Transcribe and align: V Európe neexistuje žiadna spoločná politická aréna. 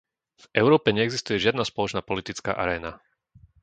V 0.41 0.45
Európe 0.61 0.89
neexistuje 0.97 1.37
žiadna 1.45 1.61
spoločná 1.71 2.01
politická 2.09 2.51
aréna. 2.63 2.91